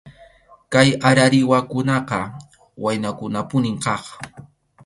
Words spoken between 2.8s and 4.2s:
waynakunapunim kaq.